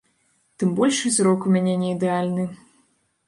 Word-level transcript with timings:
Тым 0.61 0.69
больш, 0.79 1.01
і 1.09 1.11
зрок 1.17 1.45
у 1.49 1.53
мяне 1.57 1.75
не 1.81 1.89
ідэальны. 1.95 2.43